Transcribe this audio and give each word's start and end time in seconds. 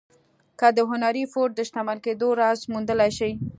که 0.59 0.67
د 0.77 0.79
هنري 0.91 1.23
فورډ 1.31 1.51
د 1.55 1.59
شتمن 1.67 1.97
کېدو 2.05 2.27
راز 2.39 2.59
موندلای 2.73 3.11
شئ. 3.17 3.31